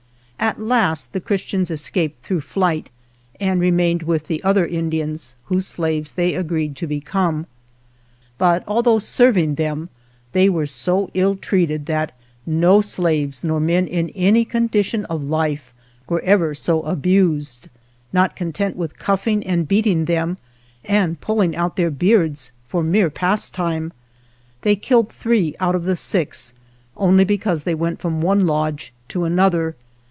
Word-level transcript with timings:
At 0.43 0.59
last 0.59 1.13
the 1.13 1.19
Christians 1.21 1.69
escaped 1.69 2.25
through 2.25 2.41
flight, 2.41 2.89
and 3.39 3.61
remained 3.61 4.01
with 4.01 4.23
the 4.25 4.43
other 4.43 4.65
Indians, 4.65 5.35
whose 5.45 5.67
slaves 5.67 6.13
they 6.13 6.33
agreed 6.33 6.75
to 6.77 6.87
become. 6.87 7.45
But, 8.39 8.63
although 8.67 8.97
serving 8.97 9.53
them, 9.55 9.89
they 10.31 10.49
were 10.49 10.65
so 10.65 11.11
ill 11.13 11.35
treated, 11.35 11.85
that 11.85 12.13
no 12.43 12.81
slaves, 12.81 13.43
nor 13.43 13.59
men 13.59 13.85
in 13.85 14.09
any 14.09 14.43
con 14.43 14.67
dition 14.67 15.05
of 15.11 15.23
life, 15.23 15.75
were 16.09 16.21
ever 16.21 16.55
so 16.55 16.81
abused. 16.81 17.69
Not 18.11 18.35
content 18.35 18.75
with 18.75 18.97
cuffing 18.97 19.43
and 19.45 19.67
beating 19.67 20.05
them 20.05 20.37
and 20.83 21.21
pulling 21.21 21.55
out 21.55 21.75
their 21.75 21.91
beards 21.91 22.51
for 22.65 22.81
mere 22.81 23.11
pastime, 23.11 23.93
they 24.63 24.75
killed 24.75 25.11
three 25.11 25.53
out 25.59 25.75
of 25.75 25.83
the 25.83 25.95
six 25.95 26.55
only 26.97 27.23
because 27.25 27.61
they 27.61 27.75
went 27.75 27.99
from 28.01 28.23
orte 28.23 28.39
lodge 28.41 28.91
to 29.09 29.23
another. 29.25 29.75